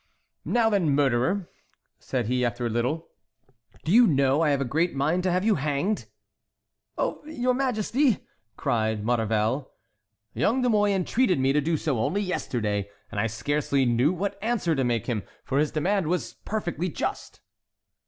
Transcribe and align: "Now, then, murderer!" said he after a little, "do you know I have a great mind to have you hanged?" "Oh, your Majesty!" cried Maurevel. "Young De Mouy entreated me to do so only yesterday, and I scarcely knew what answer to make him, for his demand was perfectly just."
"Now, 0.45 0.67
then, 0.71 0.89
murderer!" 0.95 1.47
said 1.99 2.25
he 2.25 2.43
after 2.43 2.65
a 2.65 2.69
little, 2.71 3.09
"do 3.83 3.91
you 3.91 4.07
know 4.07 4.41
I 4.41 4.49
have 4.49 4.59
a 4.59 4.65
great 4.65 4.95
mind 4.95 5.21
to 5.21 5.31
have 5.31 5.45
you 5.45 5.53
hanged?" 5.53 6.07
"Oh, 6.97 7.23
your 7.27 7.53
Majesty!" 7.53 8.17
cried 8.57 9.05
Maurevel. 9.05 9.71
"Young 10.33 10.63
De 10.63 10.69
Mouy 10.71 10.91
entreated 10.93 11.37
me 11.39 11.53
to 11.53 11.61
do 11.61 11.77
so 11.77 11.99
only 11.99 12.21
yesterday, 12.23 12.89
and 13.11 13.19
I 13.19 13.27
scarcely 13.27 13.85
knew 13.85 14.11
what 14.11 14.39
answer 14.41 14.73
to 14.73 14.83
make 14.83 15.05
him, 15.05 15.21
for 15.43 15.59
his 15.59 15.69
demand 15.69 16.07
was 16.07 16.33
perfectly 16.45 16.89
just." 16.89 17.39